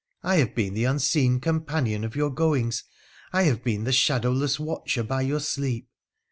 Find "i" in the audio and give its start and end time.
0.23-0.37, 3.33-3.43